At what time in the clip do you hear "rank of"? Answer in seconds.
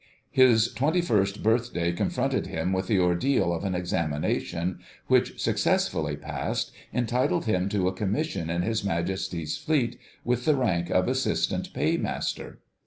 10.55-11.07